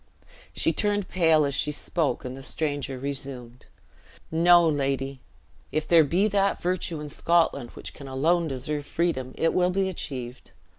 She 0.55 0.73
turned 0.73 1.09
pale 1.09 1.45
as 1.45 1.53
she 1.53 1.71
spoke, 1.71 2.25
and 2.25 2.35
the 2.35 2.41
stranger 2.41 2.97
resumed. 2.97 3.67
"No, 4.31 4.67
lady, 4.67 5.19
if 5.71 5.87
there 5.87 6.03
be 6.03 6.27
that 6.29 6.59
virtue 6.59 6.99
in 6.99 7.09
Scotland 7.11 7.69
which 7.75 7.93
can 7.93 8.07
alone 8.07 8.47
deserve 8.47 8.87
freedom, 8.87 9.35
it 9.37 9.53
will 9.53 9.69
be 9.69 9.89
achieved. 9.89 10.53